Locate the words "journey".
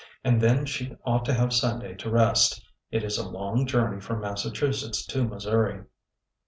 3.67-4.01